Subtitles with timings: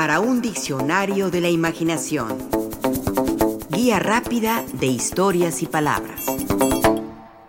[0.00, 2.38] para un diccionario de la imaginación.
[3.68, 6.24] Guía rápida de historias y palabras.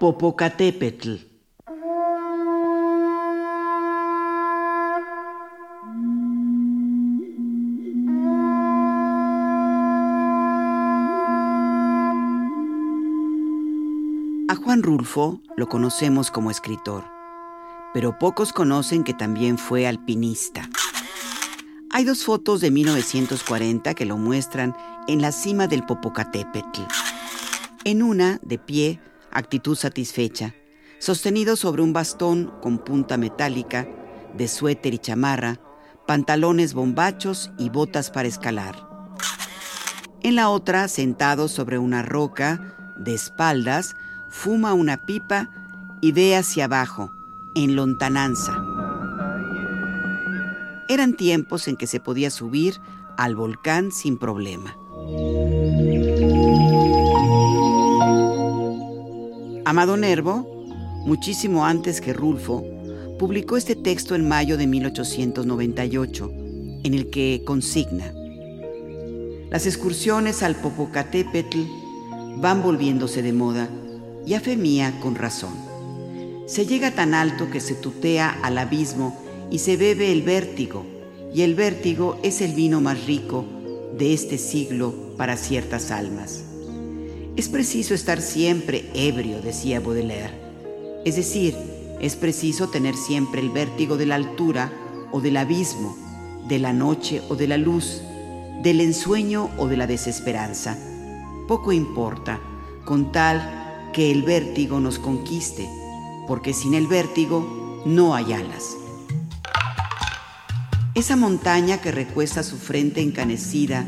[0.02, 1.14] Popocatépetl.
[14.50, 17.06] A Juan Rulfo lo conocemos como escritor,
[17.94, 20.68] pero pocos conocen que también fue alpinista.
[21.94, 24.74] Hay dos fotos de 1940 que lo muestran
[25.10, 26.84] en la cima del Popocatépetl.
[27.84, 30.56] En una, de pie, actitud satisfecha,
[31.00, 33.90] sostenido sobre un bastón con punta metálica,
[34.38, 35.60] de suéter y chamarra,
[36.08, 38.88] pantalones bombachos y botas para escalar.
[40.24, 43.96] En la otra, sentado sobre una roca, de espaldas,
[44.30, 45.50] fuma una pipa
[46.00, 47.12] y ve hacia abajo,
[47.54, 48.81] en lontananza.
[50.92, 52.82] Eran tiempos en que se podía subir
[53.16, 54.76] al volcán sin problema.
[59.64, 60.66] Amado Nervo,
[61.06, 62.66] muchísimo antes que Rulfo,
[63.18, 66.30] publicó este texto en mayo de 1898,
[66.84, 68.14] en el que consigna:
[69.50, 71.60] Las excursiones al Popocatépetl
[72.36, 73.70] van volviéndose de moda,
[74.26, 75.54] y a fe mía con razón.
[76.48, 79.21] Se llega tan alto que se tutea al abismo
[79.52, 80.86] y se bebe el vértigo,
[81.34, 83.46] y el vértigo es el vino más rico
[83.98, 86.46] de este siglo para ciertas almas.
[87.36, 90.34] Es preciso estar siempre ebrio, decía Baudelaire.
[91.06, 91.56] Es decir,
[92.00, 94.72] es preciso tener siempre el vértigo de la altura
[95.12, 95.96] o del abismo,
[96.48, 98.02] de la noche o de la luz,
[98.64, 100.78] del ensueño o de la desesperanza.
[101.48, 102.40] Poco importa,
[102.86, 105.68] con tal que el vértigo nos conquiste,
[106.28, 108.78] porque sin el vértigo no hay alas.
[111.02, 113.88] Esa montaña que recuesta su frente encanecida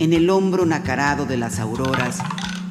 [0.00, 2.18] en el hombro nacarado de las auroras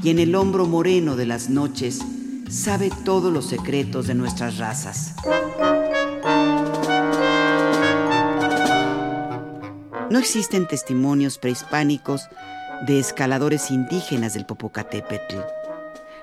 [0.04, 2.02] y en el hombro moreno de las noches,
[2.50, 5.14] sabe todos los secretos de nuestras razas.
[10.11, 12.28] No existen testimonios prehispánicos
[12.86, 15.38] de escaladores indígenas del Popocatépetl.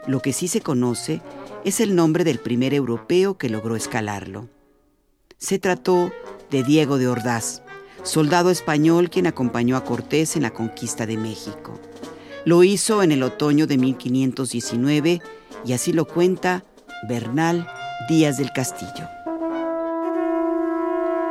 [0.06, 1.22] Lo que sí se conoce
[1.64, 4.50] es el nombre del primer europeo que logró escalarlo.
[5.38, 6.12] Se trató
[6.50, 7.63] de Diego de Ordaz,
[8.04, 11.80] soldado español quien acompañó a Cortés en la conquista de México.
[12.44, 15.22] Lo hizo en el otoño de 1519
[15.64, 16.64] y así lo cuenta
[17.08, 17.66] Bernal
[18.08, 19.08] Díaz del Castillo.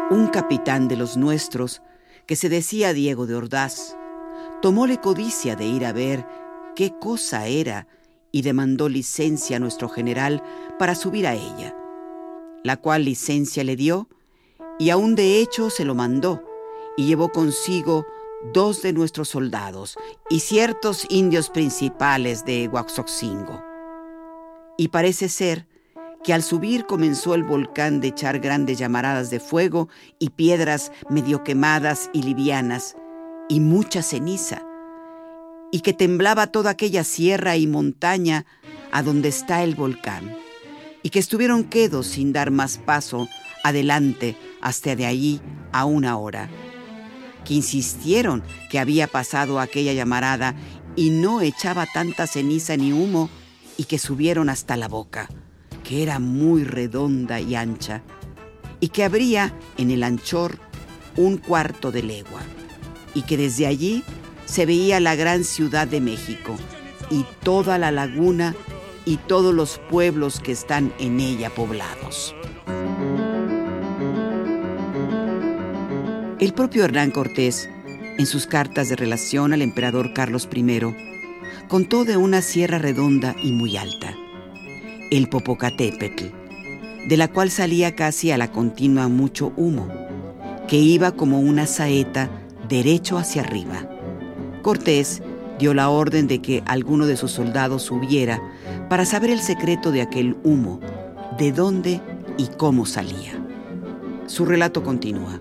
[0.09, 1.81] Un capitán de los nuestros,
[2.25, 3.95] que se decía Diego de Ordaz,
[4.61, 6.25] tomóle codicia de ir a ver
[6.75, 7.87] qué cosa era
[8.31, 10.41] y demandó licencia a nuestro general
[10.79, 11.75] para subir a ella,
[12.63, 14.07] la cual licencia le dio
[14.79, 16.43] y aún de hecho se lo mandó,
[16.97, 18.05] y llevó consigo
[18.53, 19.97] dos de nuestros soldados
[20.29, 23.63] y ciertos indios principales de Huaxoxingo.
[24.77, 25.67] Y parece ser
[26.23, 29.89] que al subir comenzó el volcán de echar grandes llamaradas de fuego
[30.19, 32.95] y piedras medio quemadas y livianas,
[33.49, 34.65] y mucha ceniza,
[35.71, 38.45] y que temblaba toda aquella sierra y montaña
[38.91, 40.35] a donde está el volcán,
[41.01, 43.27] y que estuvieron quedos sin dar más paso
[43.63, 45.41] adelante hasta de allí
[45.73, 46.49] a una hora,
[47.45, 50.55] que insistieron que había pasado aquella llamarada
[50.95, 53.29] y no echaba tanta ceniza ni humo
[53.77, 55.29] y que subieron hasta la boca,
[55.83, 58.03] que era muy redonda y ancha,
[58.79, 60.59] y que habría en el anchor
[61.15, 62.41] un cuarto de legua,
[63.13, 64.03] y que desde allí
[64.45, 66.55] se veía la gran ciudad de México
[67.09, 68.55] y toda la laguna
[69.05, 72.35] y todos los pueblos que están en ella poblados.
[76.43, 77.69] El propio Hernán Cortés,
[78.17, 80.93] en sus cartas de relación al emperador Carlos I,
[81.69, 84.13] contó de una sierra redonda y muy alta,
[85.09, 86.25] el Popocatépetl,
[87.07, 89.87] de la cual salía casi a la continua mucho humo,
[90.67, 92.29] que iba como una saeta
[92.67, 93.87] derecho hacia arriba.
[94.63, 95.21] Cortés
[95.59, 98.41] dio la orden de que alguno de sus soldados subiera
[98.89, 100.81] para saber el secreto de aquel humo,
[101.37, 102.01] de dónde
[102.37, 103.31] y cómo salía.
[104.27, 105.39] Su relato continúa.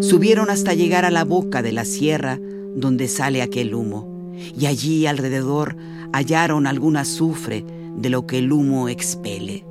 [0.00, 2.38] Subieron hasta llegar a la boca de la sierra
[2.74, 5.76] donde sale aquel humo, y allí alrededor
[6.12, 7.64] hallaron algún azufre
[7.96, 9.64] de lo que el humo expele.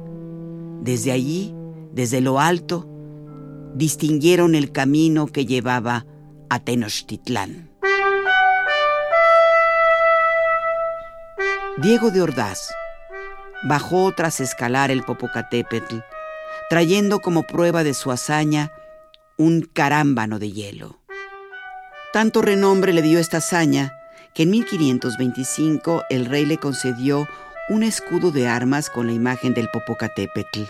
[0.81, 1.53] Desde allí,
[1.93, 2.87] desde lo alto,
[3.75, 6.05] distinguieron el camino que llevaba
[6.49, 7.69] a Tenochtitlán.
[11.81, 12.69] Diego de Ordaz
[13.67, 15.97] bajó tras escalar el Popocatépetl
[16.69, 18.71] trayendo como prueba de su hazaña
[19.37, 20.99] un carámbano de hielo.
[22.13, 23.93] Tanto renombre le dio esta hazaña
[24.33, 27.27] que en 1525 el rey le concedió
[27.69, 30.63] un escudo de armas con la imagen del Popocatépetl.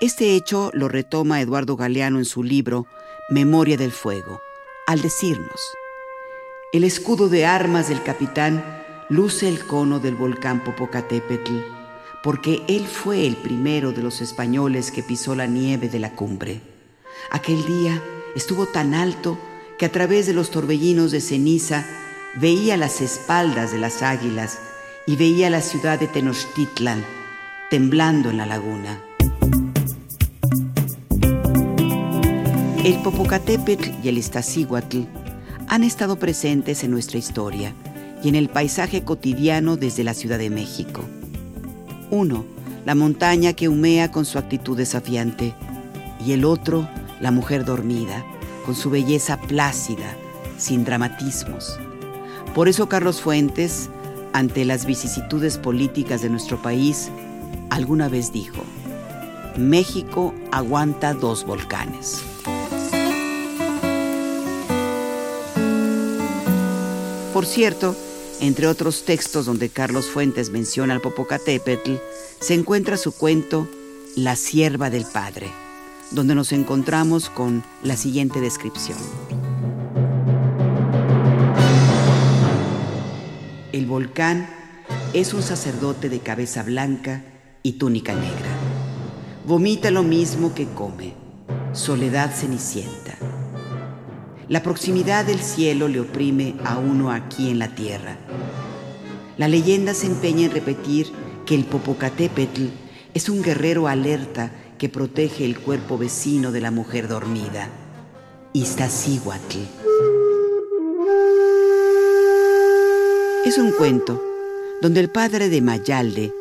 [0.00, 2.86] Este hecho lo retoma Eduardo Galeano en su libro
[3.28, 4.40] Memoria del Fuego,
[4.86, 5.60] al decirnos,
[6.72, 8.62] el escudo de armas del capitán
[9.08, 11.75] luce el cono del volcán Popocatépetl,
[12.22, 16.60] porque él fue el primero de los españoles que pisó la nieve de la cumbre.
[17.30, 18.02] Aquel día
[18.34, 19.38] estuvo tan alto
[19.78, 21.86] que a través de los torbellinos de ceniza
[22.40, 24.58] veía las espaldas de las águilas
[25.06, 27.04] y veía la ciudad de Tenochtitlan
[27.70, 29.00] temblando en la laguna.
[32.84, 35.00] El Popocatépetl y el Iztaccíhuatl
[35.68, 37.74] han estado presentes en nuestra historia
[38.22, 41.04] y en el paisaje cotidiano desde la Ciudad de México.
[42.10, 42.44] Uno,
[42.84, 45.54] la montaña que humea con su actitud desafiante,
[46.24, 46.88] y el otro,
[47.20, 48.24] la mujer dormida,
[48.64, 50.16] con su belleza plácida,
[50.58, 51.78] sin dramatismos.
[52.54, 53.90] Por eso Carlos Fuentes,
[54.32, 57.10] ante las vicisitudes políticas de nuestro país,
[57.70, 58.62] alguna vez dijo,
[59.56, 62.22] México aguanta dos volcanes.
[67.32, 67.94] Por cierto,
[68.40, 71.94] entre otros textos donde Carlos Fuentes menciona al Popocatépetl,
[72.40, 73.68] se encuentra su cuento
[74.14, 75.50] La sierva del padre,
[76.10, 78.98] donde nos encontramos con la siguiente descripción.
[83.72, 84.48] El volcán
[85.12, 87.24] es un sacerdote de cabeza blanca
[87.62, 88.48] y túnica negra.
[89.46, 91.14] Vomita lo mismo que come,
[91.72, 93.35] soledad cenicienta.
[94.48, 98.16] La proximidad del cielo le oprime a uno aquí en la tierra.
[99.36, 101.10] La leyenda se empeña en repetir
[101.44, 102.66] que el Popocatépetl
[103.12, 107.68] es un guerrero alerta que protege el cuerpo vecino de la mujer dormida,
[108.52, 109.58] Iztaccíhuatl.
[113.44, 114.22] Es un cuento
[114.80, 116.32] donde el padre de Mayalde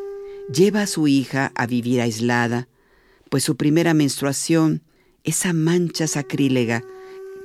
[0.54, 2.68] lleva a su hija a vivir aislada,
[3.32, 4.84] pues su primera menstruación,
[5.24, 6.84] esa mancha sacrílega,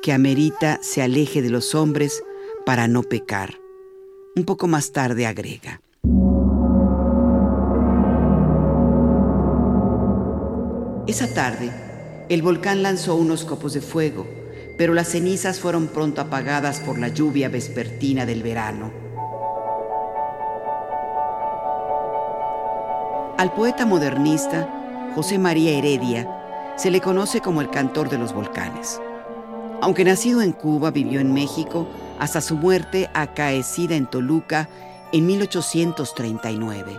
[0.02, 2.22] que amerita se aleje de los hombres
[2.64, 3.60] para no pecar.
[4.34, 5.82] Un poco más tarde agrega.
[11.06, 11.70] Esa tarde,
[12.28, 14.26] el volcán lanzó unos copos de fuego,
[14.78, 18.92] pero las cenizas fueron pronto apagadas por la lluvia vespertina del verano.
[23.36, 29.00] Al poeta modernista José María Heredia se le conoce como el cantor de los volcanes.
[29.82, 31.88] Aunque nacido en Cuba, vivió en México
[32.18, 34.68] hasta su muerte acaecida en Toluca
[35.12, 36.98] en 1839.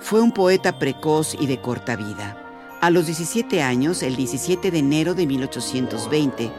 [0.00, 2.36] Fue un poeta precoz y de corta vida.
[2.80, 6.50] A los 17 años, el 17 de enero de 1820,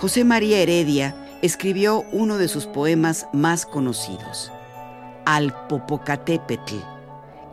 [0.00, 4.50] José María Heredia escribió uno de sus poemas más conocidos,
[5.26, 6.76] Al Popocatépetl,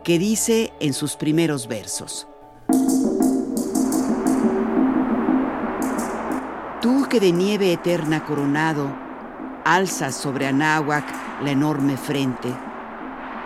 [0.02, 2.26] que dice en sus primeros versos,
[6.88, 8.90] Tú que de nieve eterna coronado,
[9.66, 11.04] alzas sobre Anáhuac
[11.42, 12.50] la enorme frente.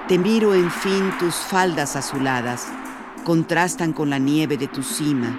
[0.07, 2.69] Te miro en fin tus faldas azuladas,
[3.25, 5.37] contrastan con la nieve de tu cima,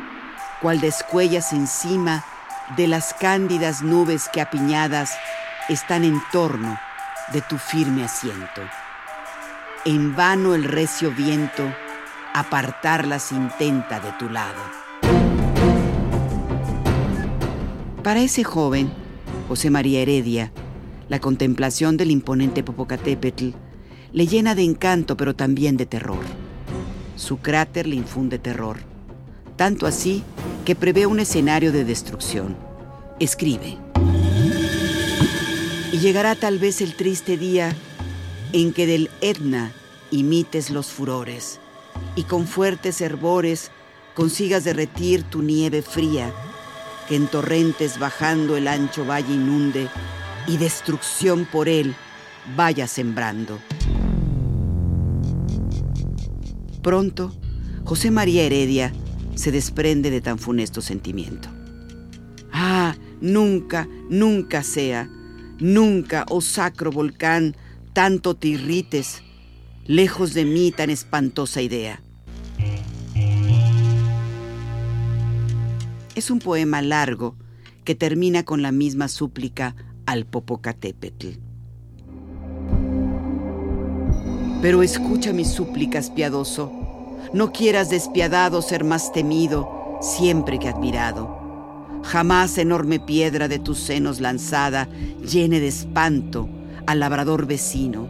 [0.61, 2.25] cual descuellas encima
[2.75, 5.17] de las cándidas nubes que apiñadas
[5.69, 6.77] están en torno
[7.31, 8.63] de tu firme asiento.
[9.85, 11.73] En vano el recio viento
[12.33, 14.92] apartarlas intenta de tu lado.
[18.03, 18.91] Para ese joven,
[19.47, 20.51] José María Heredia,
[21.07, 23.51] la contemplación del imponente Popocatépetl
[24.11, 26.25] le llena de encanto pero también de terror.
[27.15, 28.79] Su cráter le infunde terror,
[29.55, 30.21] tanto así
[30.65, 32.57] que prevé un escenario de destrucción.
[33.21, 33.77] Escribe.
[35.93, 37.73] Y llegará tal vez el triste día
[38.51, 39.71] en que del Etna
[40.11, 41.61] imites los furores
[42.17, 43.71] y con fuertes hervores
[44.13, 46.33] consigas derretir tu nieve fría
[47.07, 49.89] que en torrentes bajando el ancho valle inunde
[50.47, 51.95] y destrucción por él
[52.55, 53.59] vaya sembrando.
[56.81, 57.33] Pronto,
[57.85, 58.91] José María Heredia
[59.35, 61.49] se desprende de tan funesto sentimiento.
[62.51, 65.09] Ah, nunca, nunca sea,
[65.59, 67.55] nunca, oh sacro volcán,
[67.93, 69.23] tanto te irrites,
[69.85, 72.02] lejos de mí tan espantosa idea.
[76.15, 77.35] Es un poema largo
[77.83, 81.29] que termina con la misma súplica al Popocatépetl.
[84.61, 86.71] Pero escucha mis súplicas, piadoso,
[87.33, 91.41] No quieras despiadado ser más temido siempre que admirado.
[92.03, 94.87] Jamás enorme piedra de tus senos lanzada
[95.25, 96.47] llene de espanto
[96.85, 98.07] al labrador vecino.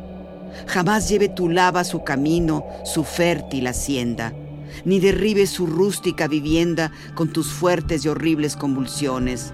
[0.67, 4.33] Jamás lleve tu lava su camino, su fértil hacienda,
[4.86, 9.53] ni derribe su rústica vivienda con tus fuertes y horribles convulsiones.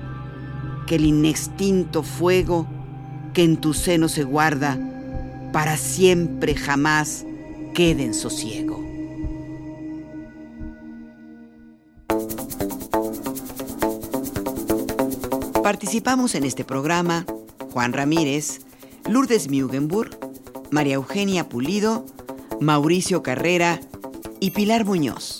[0.87, 2.67] Que el inextinto fuego
[3.33, 4.77] que en tu seno se guarda,
[5.53, 7.25] para siempre jamás
[7.73, 8.83] quede en sosiego.
[15.63, 17.25] Participamos en este programa
[17.71, 18.61] Juan Ramírez,
[19.07, 20.17] Lourdes Mugenburg,
[20.71, 22.05] María Eugenia Pulido,
[22.59, 23.79] Mauricio Carrera
[24.39, 25.39] y Pilar Muñoz.